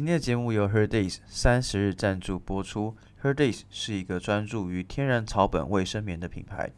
[0.00, 2.96] 今天的节目由 Her Days 三十日赞助播出。
[3.22, 6.70] Her Days 是一个专注于天然草本卫生棉的品牌，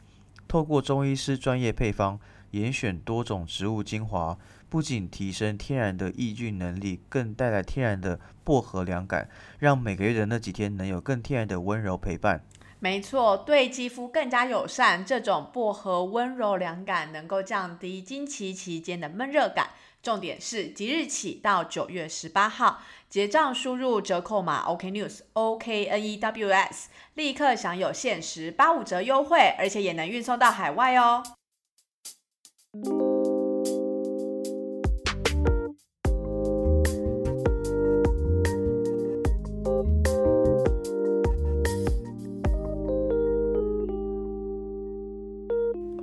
[0.49, 2.19] 透过中医师专业配方，
[2.51, 4.37] 严选多种植物精华，
[4.69, 9.31] 不仅提升天然的抑菌能力，更带来天然的薄荷凉感，
[9.61, 12.45] 让每个月的那几天能有更天然的温柔陪伴。
[12.81, 15.07] 没错，对肌肤更加友善。
[15.07, 19.69] 这种薄荷温柔凉感能够降低经期期间的闷热感。
[20.03, 31.23] 重点是即日起到九月十八号结账，输入折扣码 OK News O K N E W S，立刻享有限时八五折优惠，而且也能运送到海外哦。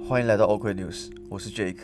[0.07, 1.81] 欢迎来到 OK News，我是 Jake，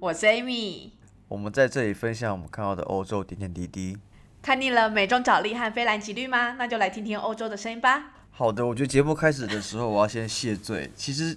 [0.00, 0.92] 我是 Amy。
[1.28, 3.98] 我们在这里分享我们看到的欧洲点点滴滴。
[4.42, 6.52] 看腻了美中角力和菲兰吉绿吗？
[6.58, 8.12] 那就来听听欧洲的声音吧。
[8.30, 10.90] 好的，我觉得节目开始的时候，我要先谢罪。
[10.94, 11.36] 其实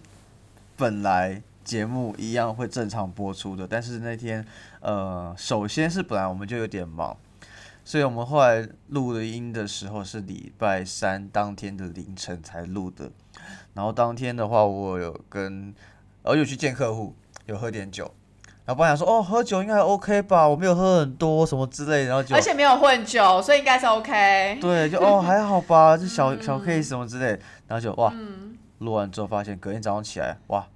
[0.75, 4.45] 本来节目一样会正常播出的，但是那天
[4.81, 7.15] 呃，首先是本来我们就有点忙，
[7.85, 13.11] 所以我们后来录的音的时候是礼拜三当天的凌晨才录的。
[13.73, 15.73] 然后当天的话，我有跟
[16.23, 18.13] 呃有去见客户，有喝点酒。
[18.67, 24.57] 然后本来想说哦，喝酒应该还 OK 吧，我没有喝很多什么之类，然后就而且没有混酒，所以应该是 OK。
[24.59, 27.27] 对，就哦还好吧， 就小小 case 什么之类，
[27.65, 28.13] 然后就哇，
[28.79, 30.67] 录完之后发现隔天早上起来哇，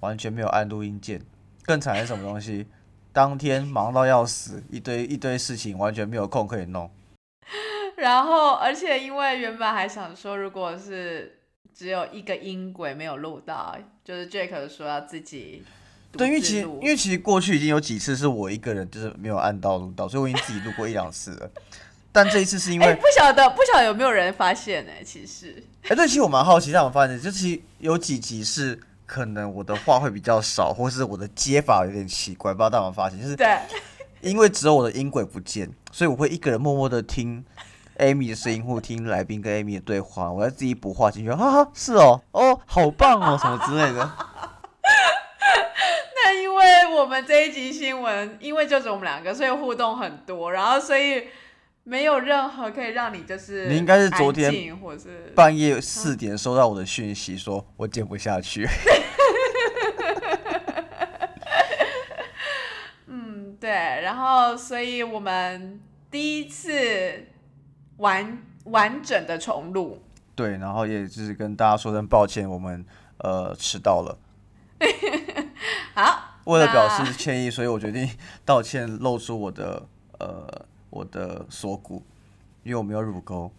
[0.00, 1.20] 完全没有按录音键，
[1.66, 2.66] 更惨是什么东西？
[3.12, 6.90] 当天忙到要死，一堆一堆事情，完全没有空可以弄。
[7.98, 11.40] 然后，而且因为原本还想说，如果是
[11.74, 15.62] 只有一个音轨没有录到，就是 Jake 说要自己。
[16.12, 21.50] 对，因为其实因为其实过去已经有几次是我一个人就是没有按到录到，所以我已经自己录过一两次了。
[22.10, 24.92] 但这一次是因为不晓得不晓得有没有人发现呢？
[25.04, 33.58] 其实哎，对，其实我蛮好奇，让我发现，就其实有几集是可能我的话会比较少，或是我的接法有点奇怪，不知道大家发现，就是对，
[34.22, 37.44] 因为只有我的音轨不见，所以我会一个人默默的听
[37.98, 44.10] Amy 的声音，或听来宾跟 Amy 的对话，我要自己补话进去，哈哈，是哦，哦，好棒哦，什么之类的。
[46.98, 51.28] 我们这一集新闻，因为就是我们两个，所以互动很多，然后所以
[51.84, 58.66] 没有任何可以让你就是你应该是昨天或是半夜四点收到我的讯息，说我剪不下去。
[63.06, 65.80] 嗯，对，然后所以我们
[66.10, 67.28] 第一次
[67.98, 70.02] 完完整的重录，
[70.34, 72.84] 对，然后也就是跟大家说声抱歉，我们
[73.18, 74.18] 呃迟到了。
[75.94, 76.24] 好。
[76.48, 78.08] 为了表示歉意，所以我决定
[78.42, 79.86] 道歉，露出我的
[80.18, 82.02] 呃我的锁骨，
[82.62, 83.52] 因为我没有乳沟。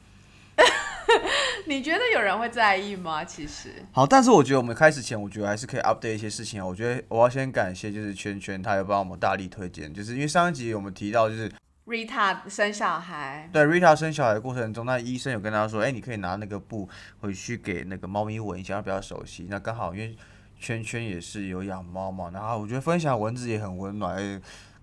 [1.68, 3.24] 你觉得有人会在意吗？
[3.24, 6.66] 其实好，但是我觉得我们开始前，我觉得还是可以 update 一些事情啊。
[6.66, 11.52] 我觉得我要先感谢就是圈圈，他有帮我们大力推荐，就是因为上一集我们提到就是
[11.86, 16.90] Rita 生小孩，对 Rita 生小孩的过程中，那医生有跟他说，哎，你可以拿那个布
[17.20, 19.46] 回去给那个猫咪闻一下，比较熟悉。
[19.48, 20.16] 那刚好因为。
[20.60, 24.16] 圈圈也是有养猫嘛，然后我觉得分享文字也很温暖，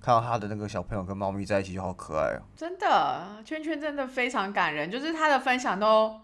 [0.01, 2.43] 看到他的那个小朋友跟猫咪在一起就好可爱哦。
[2.57, 6.19] 真的，圈圈真的非常感人，就是他的分享都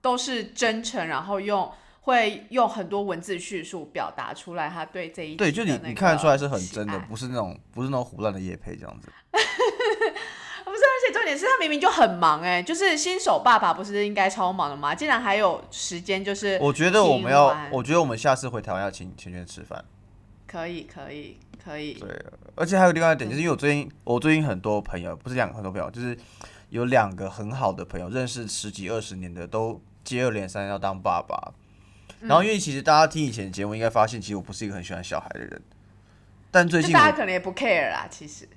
[0.00, 9.08] 都是真诚，然后用会用很多文字叙述表达出来他对这一对，就你你看得出来是很真的，不是那种不是那种胡乱的夜配这样子。
[11.12, 14.94] 重点是他明明就很忙哎，就是新手爸爸不是应该超忙的吗？
[14.94, 19.84] 竟然还有时间，就是我觉得我们要，我觉得我们下次回台湾要请圈圈吃饭。
[20.46, 21.94] 可以可以可以。
[21.94, 22.08] 对，
[22.54, 26.16] 而且还有另外一点，就是因为我最近我最近很多朋友，不是两个很多朋友，就是
[26.70, 31.52] 有两个很好的朋友，认识十几二十年的，都接二连三要当爸爸。
[32.20, 35.62] 然后因为其实大家听以前的节目，应该发现其实我不是一个很喜欢小孩的人，
[36.50, 38.48] 但最近大家可能也不 care 啦，其实。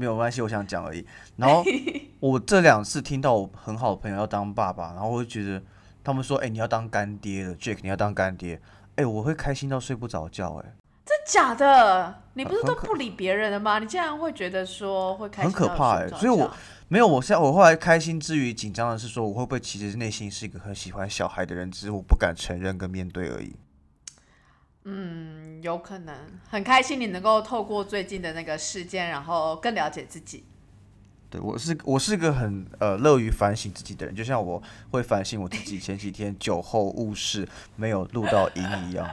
[0.00, 1.06] 没有关系，我想讲而已。
[1.36, 1.62] 然后
[2.20, 5.62] 我这两次听到我很好的朋友要当爸爸，然后我就觉得
[6.02, 8.58] 他们说：“哎，你要当干爹了，Jack，你要当干爹。”
[8.96, 10.54] 哎，我会开心到睡不着觉。
[10.64, 10.72] 哎，
[11.04, 12.22] 真假的？
[12.32, 13.78] 你不是都不理别人的吗？
[13.78, 15.50] 你竟然会觉得说会开心？
[15.50, 16.08] 很可怕哎！
[16.08, 16.50] 所以我
[16.88, 23.54] 没有，我现在我后来开心之余紧张的是说，我会不会其实内心是一个很喜欢小孩的人，只是我不敢承认跟面对而已。
[24.84, 26.14] 嗯，有可能
[26.48, 30.44] 很开心，你能够透过最近的那个事件，然后更了解自己。
[31.28, 34.60] 对我是我是个很呃乐于反省自己的人，就像我
[34.90, 39.08] 会反省我自己前几天酒后误事没有录到音一样。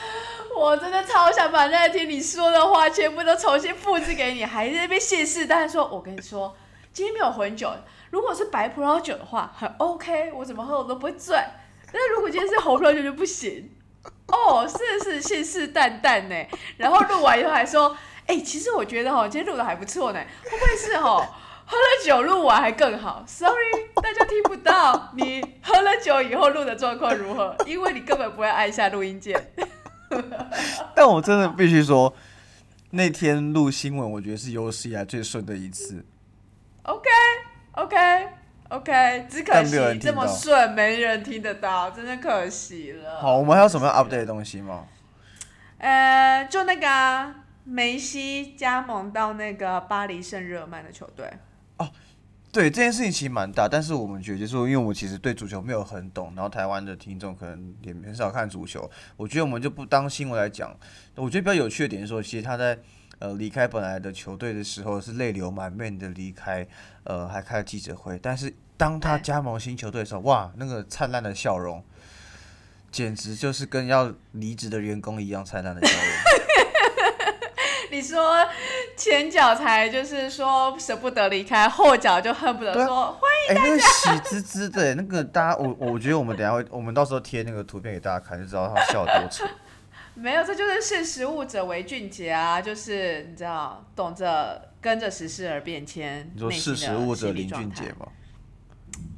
[0.56, 6.54] 我真的超想把那天你说的话全部都重新复制给你，还在那边信誓旦旦说：“我跟你说，
[6.92, 7.72] 今天没有混酒，
[8.10, 11.36] 如果是白葡萄酒的话，很 OK，我怎么喝我都不会醉。
[11.86, 13.70] 但是如果今天是红葡萄酒就不行。
[14.28, 16.46] 哦，是是信誓旦旦呢。
[16.76, 20.20] 然后录完以后还说，哎，其实我觉得哈，今天录的还不错呢。
[20.44, 21.16] 会不会是哈，
[21.66, 29.52] 喝了酒录完还更好？Sorry，大家听不到你喝了酒以后录的状况如何，因为你根本不会按下录音键。
[30.94, 32.14] 但我真的必须说，
[32.90, 36.04] 那天录新闻，我觉得是有史以来最顺的一次。
[38.74, 43.20] OK，OK，OK，只可惜这么顺，没人听得到，真的可惜了。
[43.20, 44.86] 好，我们还有什么要 update 的东西吗？
[45.78, 51.30] 呃，就那个梅西加盟到那个巴黎圣日耳曼的球队。
[51.76, 51.88] 哦，
[52.50, 60.76] 对，这件事情其实蛮大，但是我们觉得，就是因为我们其实对足球没有很懂，然后台湾的听众可能也很少看足球，我觉得我们就不当新闻来讲。
[61.14, 62.78] 我觉得比较有趣的点是说，其实他在。
[63.20, 66.66] 呃，离开本来的球队的时候是泪流满面的离开，
[67.04, 68.18] 呃，还开了记者会。
[68.20, 71.82] 但是当他加盟新球队的时候，哇，那个灿烂的笑容，
[72.90, 76.04] 简直就是跟要离职的员工一样灿烂的笑容。
[77.92, 78.44] 你说
[78.96, 83.60] 前脚才就是说舍不得离开，后脚就恨不得说欢迎大家。
[83.60, 89.44] 哎，那个喜滋滋的，那个大家，我我觉得我们等下会，我们到时候贴那个图片给大家看，就知道他笑多丑。
[90.14, 92.60] 没有，这就是识时务者为俊杰啊！
[92.60, 96.28] 就是你知道，懂着跟着时事而变迁。
[96.34, 98.06] 你说识时务者林俊杰吗？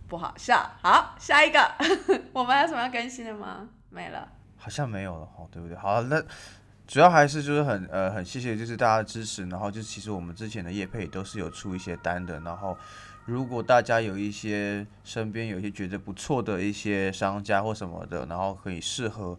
[0.08, 0.70] 不好笑。
[0.82, 1.60] 好，下一个，
[2.32, 3.68] 我们还有什么要更新的吗？
[3.90, 4.28] 没了。
[4.56, 5.76] 好像没有了哦，对不对？
[5.76, 6.22] 好，那
[6.86, 12.76] 主要还是就是很呃很谢谢就是大家的支持，然后就其实我们之前的业配都是有出一些单的，然后
[13.24, 19.38] 如果大家有一些身边有一些觉得不错的一些商家或什么的，然后可以适合。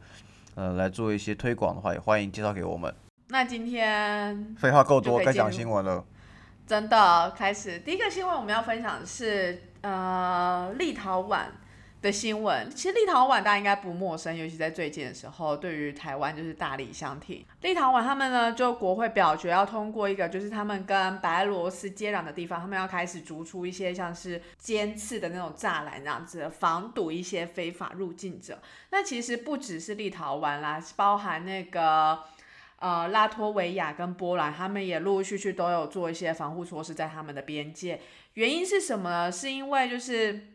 [0.55, 2.91] 呃，来做一些推广的话，也欢迎介绍给我们。
[3.27, 6.03] 那今天废话够多，该讲新闻了。
[6.65, 11.45] 真的，开始第一个新闻我们要分享的是呃立陶宛。
[11.99, 17.43] 的新闻，其实立陶宛大家应该不陌生，尤其在最近的时候，对于台湾就是大力相挺。
[17.61, 28.59] 立陶宛他们呢，就国会表决要通过一个，就是他们跟白俄罗斯接壤的地方，他们要开始逐出一些像是尖刺的那种栅栏，这样子防堵一些非法入境者。
[28.91, 32.19] 那其实不只是立陶宛啦，包含那个
[32.77, 37.99] 呃拉脱维亚跟波兰，他们也陆陆续续都有做一些防护措施在他们的边界。
[38.37, 39.31] 原因是什么呢？
[39.31, 40.53] 是因为就是。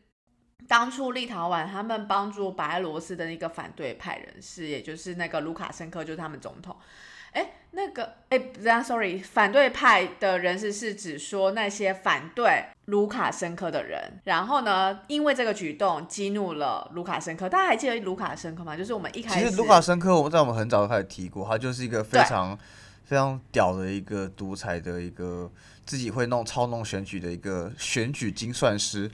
[0.68, 6.74] 当初立陶宛他们帮助白俄罗斯的那个反对派人士，也就是那个卢卡申科，就是他们总统。
[7.32, 8.40] 哎，那个哎
[8.82, 14.20] ，，sorry，反对派的人士是指说那些反对卢卡申科的人。
[14.22, 17.48] 然后呢，因为这个举动激怒了卢卡申科。
[17.48, 18.76] 大家还记得卢卡申科吗？
[18.76, 22.56] 就是我们一开始，其实卢卡申科我们在我们很早就开始提过，他就是一个非常
[23.04, 25.50] 非常屌的一个独裁的一个
[25.92, 29.10] 自己会弄操弄选举的一个选举精算师。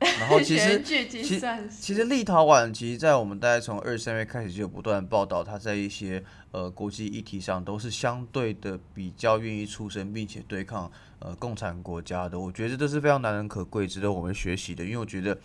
[0.00, 1.38] 然后其实，其
[1.68, 12.40] 其实立陶宛其实，在我们大概从二三月开始就有不断报道，它在一些呃国际议题上都是相对的比较愿意出声，并且对抗呃共产国家的。
[12.40, 14.82] 我觉得这是非常难能可贵，值得我们学习的。
[14.82, 15.38] 因为我觉得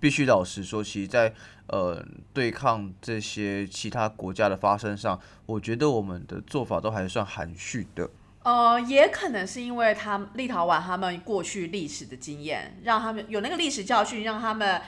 [0.00, 1.32] 必须老实说，其实，在
[1.68, 2.04] 呃
[2.34, 8.10] 对抗这些其他国家的发生上，我觉得我们的做法都还算含蓄的。
[8.44, 14.82] 呃，也可能是因为他立陶宛他们过去历史的经验，让他们有那个历史教训，让他们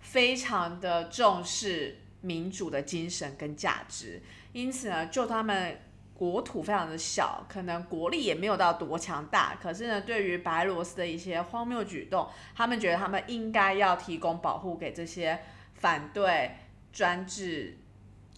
[0.00, 4.22] 非常的重视民主的精神跟价值。
[4.54, 5.78] 因此呢，就他们
[6.14, 15.38] 国土非常的小，可能国力也没有到多强大，可是呢，对于白罗斯的一些荒谬举动，他们觉得他们应该要提供保护给这些
[15.74, 16.52] 反对
[16.94, 17.76] 专制。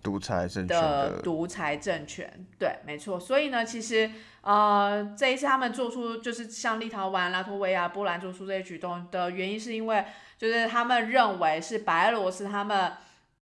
[0.05, 3.19] 独裁政权的独裁政权，对，没错。
[3.19, 4.11] 所以呢，其实
[4.43, 10.05] 呃，这一次他们做出就是像立陶宛、拉脱维亚、波兰做出这些举动的原因，是因为
[10.37, 12.93] 就是他们认为是白俄罗斯他们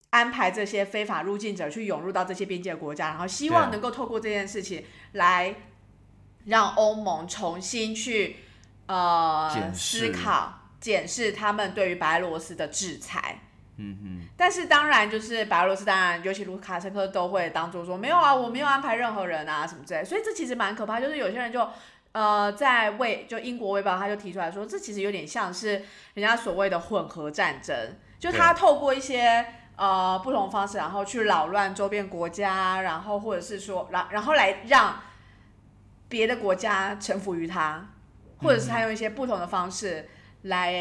[0.08, 5.54] 安排这些非法入境者去涌入到这些边界国家，然后希望能够透过这件事情来
[6.46, 8.36] 让欧盟重新去
[8.86, 13.40] 呃思考检视他们对于白俄罗斯的制裁。
[13.80, 21.00] 嗯哼，但是当然就是白俄罗斯，当然尤其卢卡申科都会当做说没有啊，我没有安排任何人啊什么之类，所以这其实蛮可怕。
[21.00, 21.64] 就是有些人就
[22.10, 27.72] 呃在为就英国卫报他就提出来说，这其实有点像是人家所谓的混合战争，
[28.18, 34.96] 就他透过一些呃不同方式，然后去扰乱周边国家，然后或者是说然然后来让
[36.08, 37.86] 别的国家臣服于他，
[38.38, 40.08] 或者是他用一些不同的方式
[40.42, 40.74] 来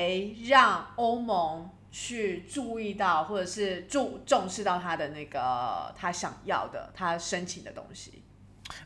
[0.47, 1.69] 让欧盟。
[1.99, 8.21] 去注意到，或者是注重视到他的那个他想要的，他申请的东西。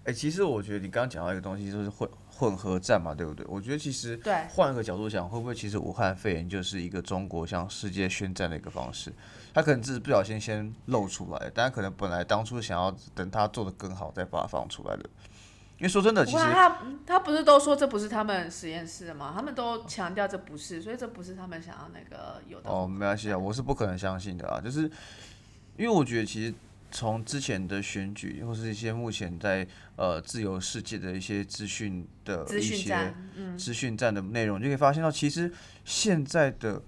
[0.06, 3.46] 哎，其实我觉得你刚刚讲到一个东西，就是混混合战嘛，对不对？
[3.50, 9.12] 我觉得其实对换一个角度想，会不会其实武汉肺炎就是一个中国向世界宣战的一个方式？
[9.54, 15.10] 他可能只是不小心先露出来，但可能本来当初想要等他做的更好再把它放出来的。
[15.82, 19.34] 因为说真的，其实，他他不是都说这不是他们实验室的吗？
[19.36, 22.70] 他们都强调这不是，所以这不是他们想要那个有的。
[22.70, 24.82] 哦，没关系啊，我是不可能相信的啊，就是
[25.78, 26.54] 因为我觉得其实
[26.92, 35.52] 从之前的选举或是一些目前在呃自由世界的一些资讯的资一些讯战，嗯，资讯战的内容，就可以发现到，其实
[35.84, 36.80] 现在的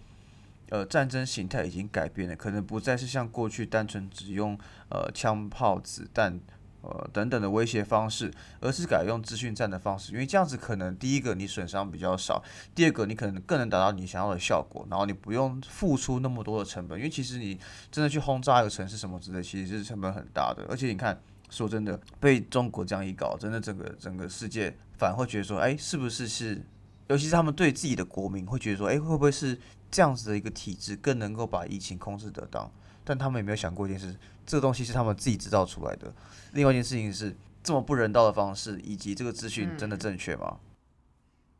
[0.69, 4.55] 呃战争形态已经改变了，可能不再是像过去单纯只用
[4.91, 6.39] 呃枪炮、子弹。
[6.83, 12.43] 呃，等等的威胁方式，而是改用资讯战的方式，因为这样子可能第一个你损伤比较少，
[12.75, 17.57] 第二个你可能更能达到你想要的效果，然后你不用付出那么多的成本，因为其实你
[17.89, 21.17] 真的去轰炸一个城市什么之类，其实是成本很大的，而且你看，
[21.49, 26.61] 说真的，被中国这样一搞，真的整个整个世界反而会觉得说，哎，是不是是，
[27.07, 29.57] 尤其是他们对自己的国民会觉得说，哎，会不会是
[29.89, 32.69] 这样子的一个体制更能够把疫情控制得当？
[33.05, 34.15] 但他们有没有想过一件事？
[34.45, 36.13] 这个东西是他们自己制造出来的。
[36.53, 40.57] 另外一件事情是，这么不人道的方式，以及这个资讯真的正确吗？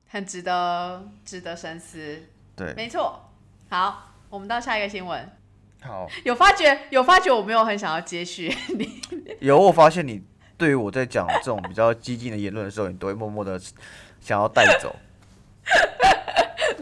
[0.08, 2.24] 很值得值得深思。
[2.56, 3.32] 对，没错。
[3.70, 5.32] 好，我们到下一个新闻。
[5.82, 9.02] 好，有发觉有发觉我没有很想要接续你，
[9.42, 10.24] 有我发现你
[10.58, 13.60] 对于我在讲这种比较激进的言论的时候，你都会默默的
[14.22, 14.96] 想要带走。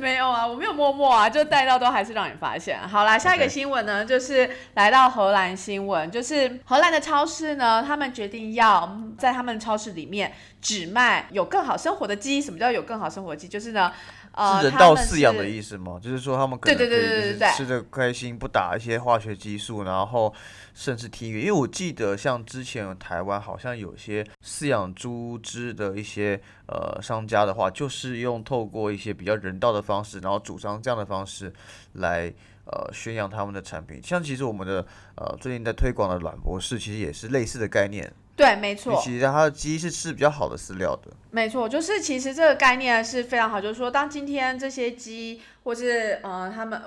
[0.01, 2.79] 没有啊，我没有默默啊，就带到都还是让你发现。
[2.87, 12.41] 好啦，下一个新闻呢就是来到荷兰新闻，就是荷兰的超市呢，他们决定要在他们超市里面只卖有更好生活的鸡。
[12.41, 13.47] 什么叫有更好生活鸡？
[13.47, 13.93] 就是呢，
[14.33, 15.99] 呃，是人道饲养的意思吗？
[16.01, 20.33] 就是说他们可能对对对可以对吃的开心，不打一些化学激素，然后
[20.73, 21.41] 甚至体育。
[21.41, 31.51] 因为我记得像之前台湾好像有些饲养猪只的一些呃商家的话，就是用透过一些比较人道的方式，然后主张这样的方式
[31.93, 32.33] 来
[32.65, 34.01] 呃宣扬他们的产品。
[34.01, 34.85] 像其实我们的
[35.15, 38.11] 呃最近在推广的软博士，其实也是类似的概念。
[38.41, 41.11] 对，没错，其实它的鸡是吃比较好的饲料的。
[41.29, 46.81] 没错，就是其实这个概念是非常好，就是说，当今天这些鸡或是呃他们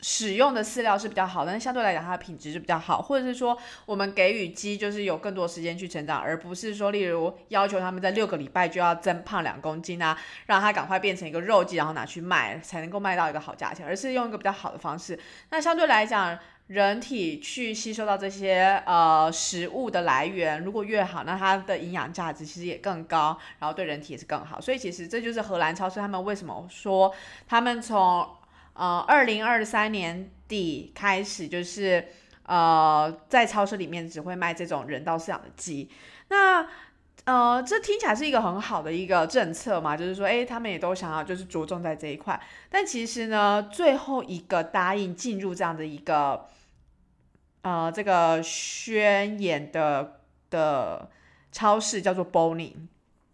[0.00, 15.18] 使用的饲料是比较好的，但相对来讲它的品质就比较好，或者是说我们给予鸡就是有更多时间去成长，而不是说例如要求他们在六个礼拜就要增胖两公斤啊，让它赶快变成一个肉鸡，然后拿去卖才能够卖到一个好价钱，而是用一个比较好的方式。
[15.50, 24.58] 那相对来讲，人体去吸收到这些呃食物的来源，如果越好，那它的营养价值其实也更高，然后对人体也是更好。
[24.58, 27.14] 所以其实这就是荷兰超市他们为什么说
[27.46, 28.26] 他们从
[28.72, 32.08] 呃二零二三年底开始，就是
[32.44, 35.90] 呃在超市里面只会卖这种人道饲养的鸡。
[36.28, 36.66] 那
[37.24, 42.38] 呃，这听起来是一个很好的一个政策嘛，就是说，诶，他们也都想要就是着重在这一块。
[42.68, 46.48] 但其实呢，最后一个答应进入这样的一个
[47.62, 51.10] 呃这个宣言的的
[51.50, 52.74] 超市叫做 Bonnie，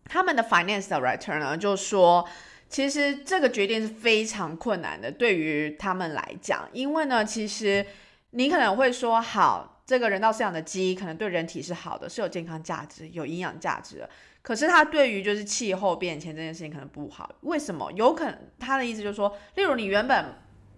[0.04, 2.28] 他们的 finance director 呢就说，
[2.68, 7.84] 其实这个决定是非常困难的，对于他们来讲，因为呢，其实
[8.30, 14.08] 你可能会说，好，这个人道饲养的鸡可能对人体是好的，是有健康价值、有营养价值的。
[14.40, 17.90] 可是它对于就是气候变迁这件事情可能不好，为什么？
[17.96, 20.26] 有可能他的意思就是说，例如你原本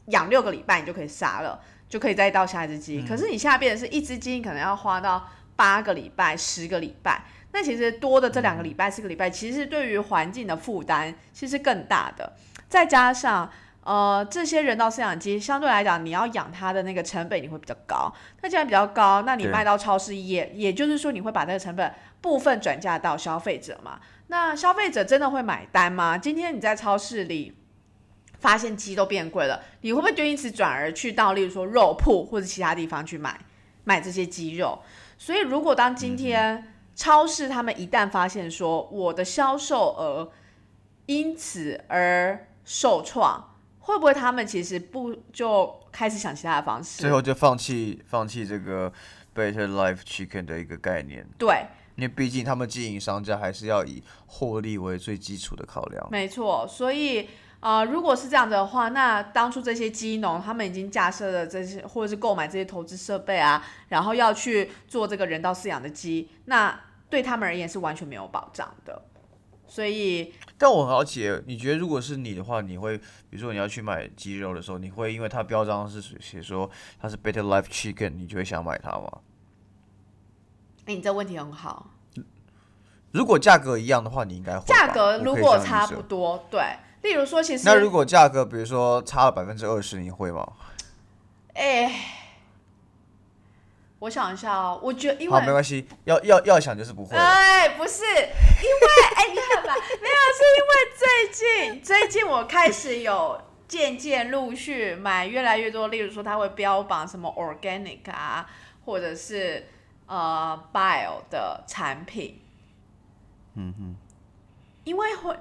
[0.06, 3.02] 养六个礼拜，你就可以杀了，就可以再到下一只鸡。
[3.06, 7.22] 可是你现在变成是一只鸡，你可能要花到八个礼拜、十个礼拜。
[7.52, 12.32] 那其实多的这两个礼拜、四个礼拜，其实对于环境的负担其实更大的。
[12.66, 13.52] 再加上
[13.84, 18.12] 呃，这些人道饲养鸡相对来讲，你要养它的那个成本你会比较高。
[18.40, 23.98] 那既然比较高，那你对卖到超市也也就是说，你会把这个成本部分转嫁到消费者嘛？
[24.28, 26.16] 那消费者真的会买单吗？
[26.16, 27.56] 今天你在超市里
[28.38, 33.38] 发现鸡都变贵了，你会不会就因此转而去到例如说肉铺或者其他地方去买
[33.84, 34.80] 买这些鸡肉？
[35.18, 40.30] 所以如果当今天超市他们一旦发现说我的销售额
[41.06, 43.51] 因此而受创，
[43.82, 47.02] 会不会他们其实不就开始想其他的方式？
[47.02, 48.92] 最后就放弃放弃这个
[49.34, 56.08] Better Life Chicken 的一个概念，对，因为毕竟他们经营商家还是要以获利为最基础的考量。
[56.10, 57.28] 没错，所以
[57.60, 69.02] 呃，如果是这样的话，那当初这些鸡农他们已经架设了这些，或者是购买这些投资设备啊，然后要去做这个人道饲养的鸡，那对他们而言是完全没有保障的。
[69.74, 79.10] 所以，但我很好奇，你觉得如果是你的话，你会比如说你要去买鸡肉的时候，你会因为它标章是写说它是 Better Life Chicken，你就会想买它吗？
[80.84, 81.88] 哎，你这问题很好。
[83.12, 84.66] 如果价格一样的话，你应该会。
[84.66, 86.60] 价格如果差不多，对，
[87.00, 90.46] 例如说其实那如果价格比如说差了百分之二十，你会吗？
[91.54, 92.18] 哎。
[94.02, 97.16] 我想一下哦，我觉得因好，没为关系，要要要想就是不会。
[97.16, 98.26] 哎，不是，因为
[99.14, 108.50] 哎，你看吧，没有，是因为最近最近我开始有渐渐陆续买越来越多，例如说它会标榜什么 organic 啊，
[108.86, 109.68] 或者是
[110.06, 112.42] 呃 bio 的产品，
[113.54, 113.94] 嗯哼，
[114.82, 115.36] 因为会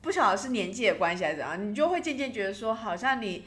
[0.00, 3.44] 不晓得是年纪的关系还是怎样，你就会渐渐觉得说，好像你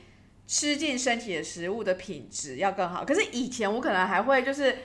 [0.51, 3.05] 吃进身体的食物的品质要更好。
[3.05, 4.79] 可是以前我可能还会就是，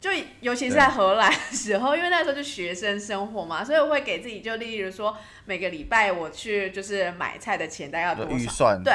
[0.00, 8.32] 就尤其是在荷兰的时候，因为那时候就学生生活嘛，所以我会给自己就例如说每个礼拜我去就是买菜的钱大概要多少。
[8.32, 8.92] 预算对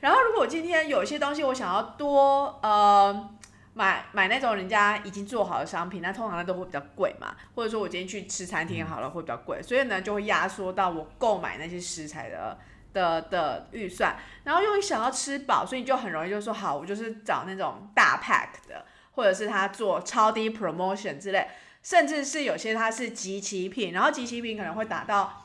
[0.00, 3.30] 然后如果我今天有一些东西我想要多呃
[3.74, 12.58] 买买那种人家已经做好的商品，那通常那都会比较贵嘛，或者说我今天去吃餐厅好了会比较贵，所以呢就会压缩到我购买那些食材的
[12.94, 21.46] 的的预算，然后又想要吃饱，所以你就很容易就说好，我就是找那种大 pack 的，或者是他做超低 promotion 之类，
[21.82, 25.42] 甚至是有些他是集齐品，然后集齐品可能会达到。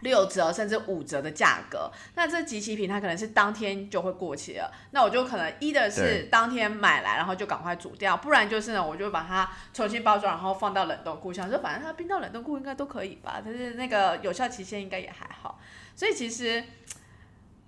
[0.00, 15.58] 六折甚至五折的价格，那这集齐品它可能是当天就会过期了，那我就可能一的是当天买来，然后就赶快煮掉，不然就是呢，我就把它重新包装，然后放到冷冻库，想说反正它冰到冷冻库应该都可以吧，但是那个有效期限应该也还好，
[15.94, 16.62] 所以其实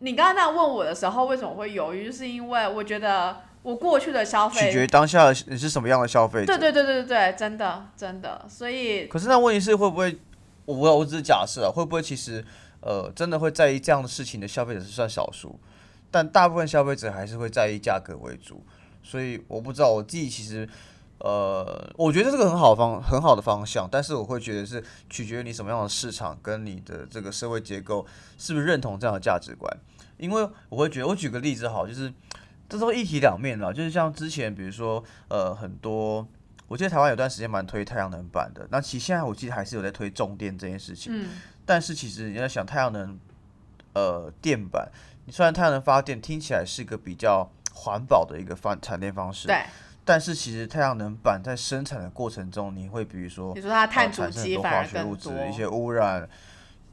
[0.01, 6.47] 你刚刚那样问我的时候，为什么会犹豫，就是因为我觉得我过去的消费取决，于当下你是什么样的消费者。
[6.47, 10.17] 对对对对对对，真的真的，所以可是那问题是会不会，
[10.75, 12.45] 我我只是假设啊，会不会其实
[12.81, 15.59] 呃真的会在意这样的事情的消费者是算少数，
[16.11, 18.63] 但大部分消费者还是会在意价格为主，
[19.03, 20.69] 所以我不知道我自己其实
[21.21, 28.07] 呃，我觉得这个很好方很好的方向，但是我会觉得是取决于你什么样的市场跟你的这个社会结构
[28.37, 29.75] 是不是认同这样的价值观，
[30.19, 32.13] 因为我会觉得我举个例子好，就是
[32.69, 36.29] 这都一体两面了，就是像之前比如说呃很多。
[36.69, 41.13] 我记得台湾有段时间蛮推太阳能板的，那其实现在我记得还是有在推重电这件事情。
[41.13, 41.31] 嗯，
[41.65, 43.19] 但是其实你要想太阳能，
[43.95, 44.87] 呃，电板，
[45.25, 49.65] 你虽然太阳能发电听起来是一个比较环保的一个发产电方式，对，
[50.05, 56.29] 但是其实太阳能板在生产的过程中，你会比如说你说它碳呃足产生很多迹反而更化学物质多，一些污染，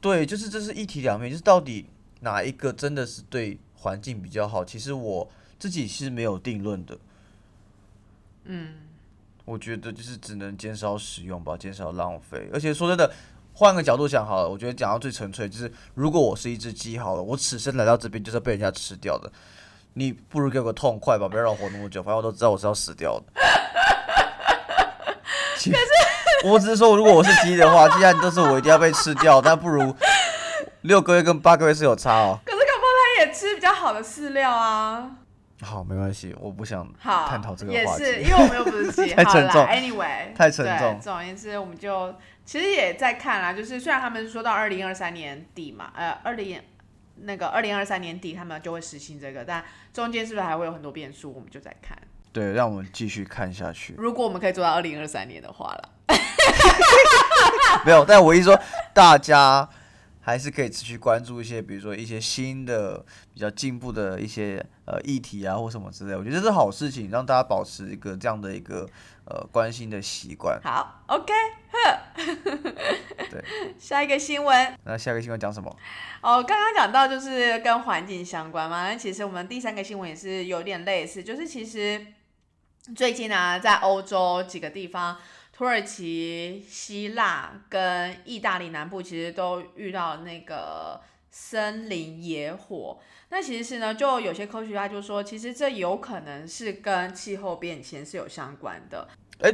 [0.00, 1.86] 对，就是这是一体两面，就是到底
[2.20, 4.64] 哪一个真的是对环境比较好？
[4.64, 6.98] 其实我自己是没有定论的。
[8.44, 8.74] 嗯，
[9.46, 12.50] 我觉得就是只能减少使用吧，减少浪费。
[12.52, 13.10] 而且说真的，
[13.54, 19.30] 换个角度讲好了，我觉得讲到最纯粹，就是如果我是一只鸡好了，我此生来到这边就是被人家吃掉的，
[19.94, 23.24] 你不如给我个痛快吧，不要让我活那么久，反正我都知道我是要死掉的。
[25.56, 29.94] 可是我只是说，如果我是鸡的话，既然都是我一定要被吃掉，那不如
[30.82, 32.38] 六个月跟八个月是有差哦。
[32.44, 35.08] 可是搞不好它也吃比较好的饲料啊。
[35.62, 38.02] 好，没关系，我不想好，探讨这个话题。
[38.02, 42.14] 也是，因为我们又不是鸡， 太沉重 Anyway，对 太沉重总而言之，我们就
[42.44, 46.60] 其实也在看啦，就是虽然他们是说到二零二三年底嘛，呃，二零
[47.22, 49.64] 那个二零二三年底他们就会实行这个，但
[49.94, 51.96] 中间是不是还会有很多变数，我们就在看。
[52.32, 53.94] 对，让我们继续看下去。
[53.96, 55.90] 如果我们可以做到二零二三年的话了，
[57.86, 58.60] 没有，但我一说，
[58.92, 59.66] 大家
[60.26, 62.98] 还是可以持续关注一些，比如说一些新的、
[63.32, 66.16] 比较进步的一些呃议题啊，或什么之类。
[66.16, 68.90] 我觉得这是好事情，让大家保持一个这样的一个
[69.26, 70.60] 呃关心的习惯。
[70.64, 71.32] 好，OK，
[71.70, 72.00] 呵，
[73.30, 73.44] 对，
[73.78, 74.76] 下一个新闻。
[74.82, 75.70] 那下一个新闻讲什么？
[76.22, 82.04] 哦，刚刚讲到就是跟环境相关嘛，那其实我们第三个新闻也是有点类似，就是其实
[82.96, 85.16] 最近啊，在欧洲几个地方，
[85.56, 92.98] 土耳其、希腊跟意大利南部其实都遇到那个森林野火。
[93.30, 99.08] 那其实是呢，就有些科学家就说，其实这有可能是跟气候变迁是有相关的。
[99.38, 99.50] 哎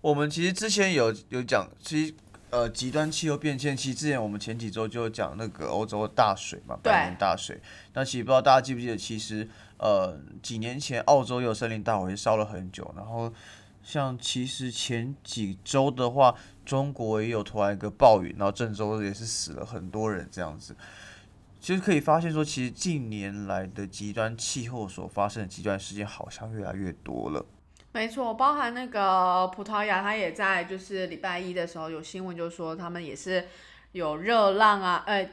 [0.00, 2.14] 我们其实之前有有讲，其实
[2.50, 7.60] 呃极端气候变迁，其实之前我们前几周就有讲那个欧洲的大水嘛，对百年大水。
[7.92, 12.92] 那其实不知道大家记不记得，其实呃几年前澳洲有森林大火，也烧了很久。
[12.96, 13.32] 然后
[13.84, 20.74] 像其实前几周的话，中国也有突然一个暴雨，然后郑州也是死了很多人这样子。
[21.60, 27.44] 其实可以发现说，其实近年来的极端气候所发生的极端事件好像越来越多了。
[27.92, 33.46] 没错，包含那个葡萄牙，它也在就是礼拜一的时候有新闻，就说他们也是
[33.92, 35.30] 有热浪啊，呃，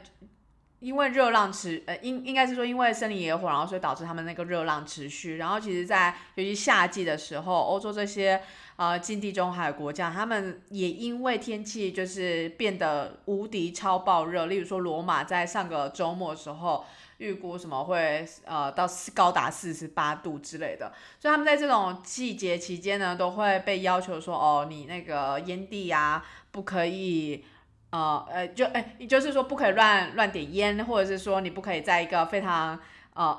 [0.82, 5.36] 因为热浪持，呃，应应该是说因为森林野火，然后所以导致他们那个热浪持续。
[5.36, 8.42] 然后其实，在尤其夏季的时候，欧洲这些
[8.74, 14.46] 呃近地中海国家，他们也因为天气就是变得无敌超爆热。
[14.46, 16.84] 例如说，罗马在上个周末的时候，
[17.18, 20.92] 预估什么会呃到高达四十八度之类的。
[21.20, 27.44] 所以他们在这种季节期间呢，都会被要求说，哦，你那个烟蒂呀，不可以。
[27.92, 32.80] 呃呃，就哎，就是说不可以乱乱点烟，或者是说你不可以在一个非常
[33.12, 33.38] 呃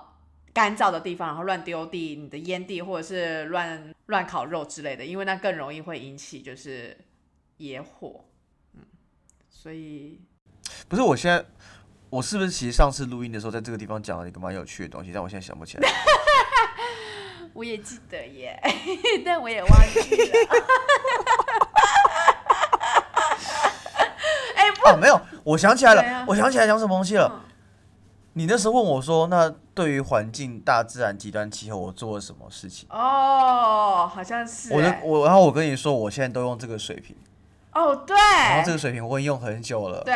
[0.53, 6.95] 干燥的地方，然后乱丢地你的烟蒂，或者是乱乱烤肉之类的，因为那更容易会引起就是
[7.57, 8.23] 野火。
[8.75, 8.81] 嗯，
[9.49, 10.21] 所以
[10.87, 11.43] 不是我现在，
[12.11, 15.89] 我是不是其实上次录音的时候在这个地方讲了一个蛮有趣的东西，但我现在想不起来。
[17.53, 18.59] 我也记得耶，
[19.25, 20.33] 但我也忘记了。
[24.85, 27.41] 哦，没有，我想起来了，我想起来讲什么东西了。
[28.33, 32.87] 你那时候问我说，那对于环境、大自然、极端气候，我做了什么事情？
[32.89, 34.73] 哦，好像是。
[34.73, 37.15] 我的我，然后我跟你说，我现在都用这个水平。
[37.73, 38.15] 哦，对。
[38.17, 40.01] 然后这个水平我已经用很久了。
[40.03, 40.15] 对。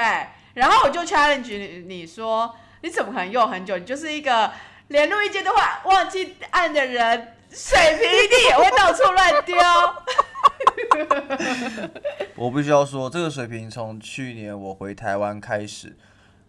[0.56, 2.52] 然后我就 challenge 你说，
[2.82, 3.78] 你怎么可能用很久？
[3.78, 4.52] 你就是一个
[4.88, 9.56] 连录一节的话忘记按的人，水平一定也会到处乱丢。
[12.36, 15.96] 我必须要说，这个水瓶从去年我回台湾开始，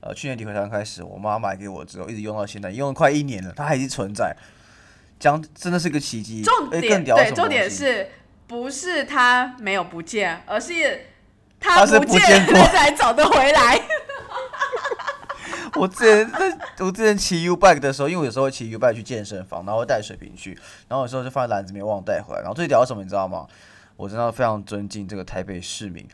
[0.00, 4.36] 呃，去年底回台湾开始，我妈买给我之后，一直用到现在，用了快一年了，它还是存在，
[5.18, 6.42] 将真的是个奇迹。
[6.42, 8.08] 重点对，重点是
[8.46, 11.06] 不是它没有不见，而是
[11.60, 13.80] 它不见才找得回来。
[15.74, 20.58] 我之前在我之前骑 U bike 的时候，因为我有时候会骑 U bike 去健身房，然后会带水瓶去，
[20.88, 23.46] 然后有时候就放在篮子里面忘带回来，然后最屌什么你知道吗？
[23.98, 26.06] 我真的非常尊敬这个台北市民，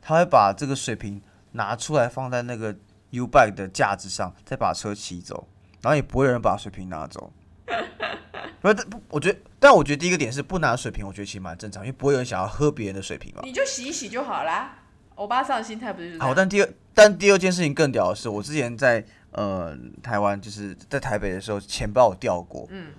[0.00, 1.20] 他会把这个水瓶
[1.50, 2.72] 拿出来放在那个
[3.10, 5.48] U bike 的架子上，再把车骑走，
[5.82, 7.32] 然后也不会有人把水瓶拿走。
[8.62, 13.42] 不是，我觉得，但我觉得第一个点是不拿水瓶，我觉得其实蛮正常，因为不会有人想要喝别人的水瓶嘛。
[13.42, 14.78] 你就洗一洗就好啦。
[15.16, 16.16] 欧巴桑的心态不是？
[16.20, 22.66] 好，但第二，但第二件事情更屌的是，我之前在呃台湾，就是在台北的时候，钱包有掉过。
[22.70, 22.92] 嗯。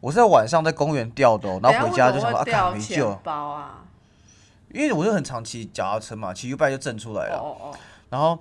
[0.00, 3.14] 我是在晚上在公园掉的，然后回家就想说啊，没救。
[3.24, 3.84] 包啊！
[4.72, 7.38] 因为我就很常骑脚踏车嘛，骑 U 拜就震出来了。
[7.38, 7.74] 哦哦。
[8.10, 8.38] 然后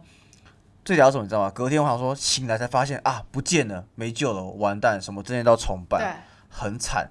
[0.83, 1.49] 最屌什么你知道吗？
[1.49, 5.01] 隔天我想说醒来才发现啊，不见了，没救了，完蛋！
[5.01, 7.09] 什么今天都要重办，很惨。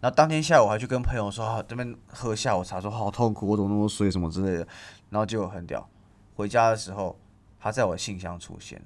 [0.00, 4.66] 然后当天下午还去跟朋友说，这边喝下午茶，说好痛苦，我怎么那么衰什么之类的。
[5.10, 5.88] 然后结果很屌，
[6.34, 7.18] 回家的时候
[7.60, 8.80] 他在我信箱出现。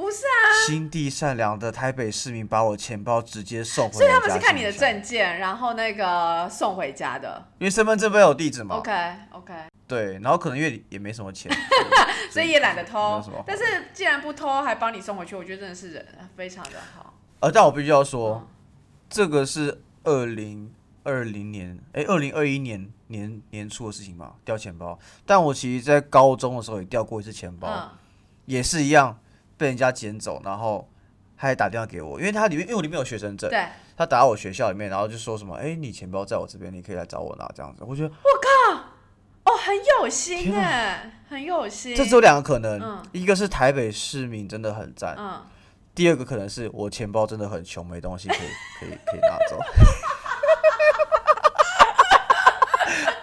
[0.00, 7.46] 不是啊，心地善良的台北市民把我钱包直接送回所以他们是看你的证件，然后那个送回家的。
[7.58, 8.76] 因为身份证不有地址嘛。
[8.76, 8.92] OK
[9.32, 9.52] OK。
[9.86, 11.52] 对，然后可能因为也没什么钱，
[12.32, 13.22] 所以也懒得偷。
[13.44, 17.12] 但是既然不偷，还帮你送回去，我觉得真的是人非常的好。
[17.40, 18.48] 呃，但我必须要说，
[19.10, 24.98] 这个是二零二零年，哎，二零二一年年年初的事情嘛，掉钱包。
[25.26, 27.90] 但我其实，在高中的时候也掉过一次钱包，
[28.46, 29.18] 也是一样。
[29.60, 30.88] 被人家捡走，然后
[31.36, 33.62] 他还打电话给我，因为他里面因为我里面有学生证，对，
[33.94, 37.84] 他打到我学校里面，然后就说什么，哎，你钱包在我这边，你可以来找我拿这样子。
[37.86, 38.80] 我觉得我靠，
[39.44, 41.94] 哦，很有心哎，很有心。
[41.94, 45.42] 这只有两个可能，一个是台北市民真的很赞，嗯，
[45.94, 49.60] 第二个可能是我钱包真的很穷，没东西可以可以可以拿走。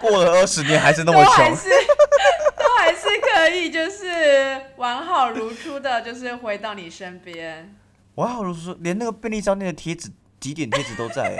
[0.00, 1.56] 过了二十年还是那么穷。
[3.48, 4.04] 可以，就是
[4.76, 7.74] 完好如初的，就是回到你身边。
[8.16, 11.34] 完好如初，连那个便利商店的贴纸、几点贴纸都在，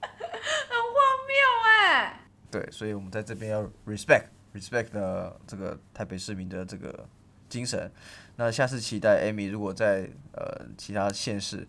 [0.00, 2.20] 很荒谬哎。
[2.50, 7.08] 对，所以我们在这边要 respect respect 的这个台北市民的这个
[7.48, 7.88] 精神。
[8.34, 11.68] 那下次期待 Amy 如果在呃其他县市。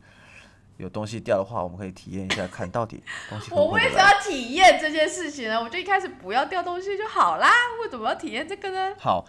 [0.78, 3.48] 有东西掉的话，我们可以体验一下，看到底东西。
[3.54, 5.62] 我为什么要体验这件事情呢？
[5.62, 7.50] 我就一开始不要掉东西就好啦，
[7.84, 8.96] 为什么要体验这个呢？
[9.00, 9.26] 好，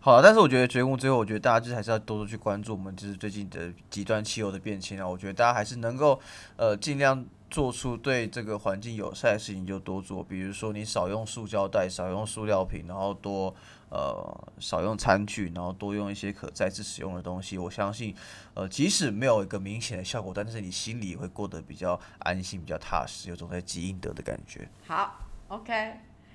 [0.00, 5.06] 好，但是我觉得节目最后，我觉得大家就是还是要多多去关注我们就是最近的极端气候的变迁啊。
[5.06, 6.20] 我觉得大家还是能够
[6.56, 13.54] 呃尽量做出对这个环境友善的事情就多做，比如说你少用塑胶袋，少用塑料瓶，然后多。
[13.94, 17.56] 呃，少用餐具，然后多用一些可再次使用的东西。
[17.56, 18.12] 我相信，
[18.54, 24.68] 呃，即使没有一个明显的效果，但是你心里会过得比较安心、比较踏实，有种在积阴德的感觉。
[24.88, 25.92] 好，OK。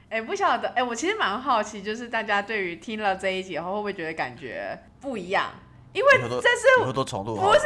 [0.08, 5.52] 哎，不晓得，哎，我其实蛮好奇，就是大家对于听了这一集后，会不会觉得感觉不一样？
[5.91, 7.58] 因为这是以后都重录不，是因为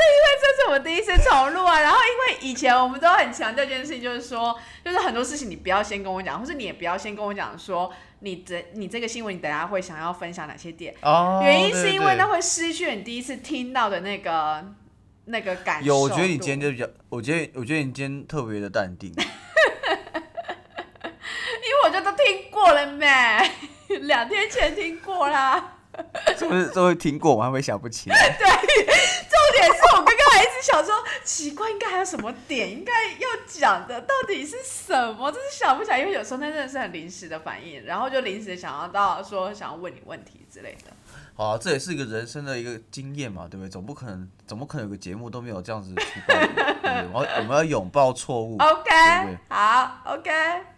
[0.42, 14.64] 这是我第一次重录啊，然后因为以前我们都很强调一件事情，就是说，就是很多事情你不要先跟我讲，或是你也不要先跟我讲说你这你这个新闻你等下会想要分享哪些点，哦，原因是因为那会失去你第一次听到的那个
[15.26, 15.88] 那个感受。
[15.88, 19.26] 有，我觉得你今天就比较，我觉得我觉得你今天特别的淡定， 因
[21.70, 23.06] 为我就都听过了没，
[24.04, 25.73] 两天前听过啦。
[26.38, 28.16] 是不是都会听过，我还会想不起来。
[28.38, 28.48] 对
[28.86, 35.32] 重点是我刚刚还一直想说，奇怪，应该还有什么点应该要讲的，到底是什么？
[35.32, 40.92] 就是想不起来，因为有时候那真的是很临时的反应，然后就临时想要到说想要问你问题之类的。
[41.36, 43.70] 好啊，这也是一个人生的一个经验嘛，对不对？
[43.70, 47.08] 总不可能，怎么可能有个节目都没有这样子的出包，对不对？
[47.12, 48.56] 我要我们要拥抱错误。
[48.60, 50.32] OK，对对好，OK，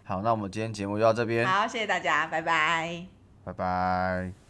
[0.05, 3.05] 好，那我们今天节目就到这边，好，谢谢大家，拜拜。
[3.43, 4.44] 拜拜。